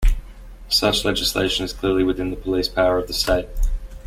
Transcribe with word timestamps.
Such 0.67 1.05
legislation 1.05 1.63
is 1.63 1.73
clearly 1.73 2.03
within 2.03 2.31
the 2.31 2.35
police 2.35 2.67
power 2.67 2.97
of 2.97 3.05
the 3.05 3.13
state. 3.13 3.47